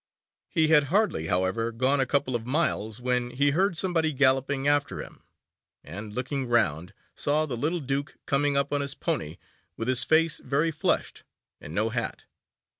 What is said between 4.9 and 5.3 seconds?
him,